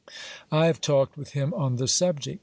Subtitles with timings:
[0.51, 2.39] I have talked with him on the subject.